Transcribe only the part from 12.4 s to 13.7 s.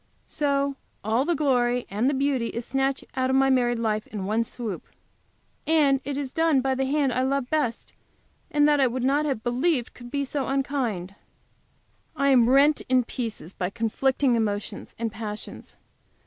rent in pieces by